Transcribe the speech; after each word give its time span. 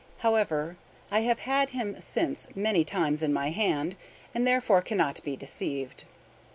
However, 0.25 0.77
I 1.11 1.19
have 1.19 1.37
had 1.41 1.69
him 1.69 2.01
since 2.01 2.47
many 2.55 2.83
times 2.83 3.21
in 3.21 3.31
my 3.31 3.51
hand, 3.51 3.95
and 4.33 4.47
therefore 4.47 4.81
cannot 4.81 5.23
be 5.23 5.35
deceived. 5.35 6.05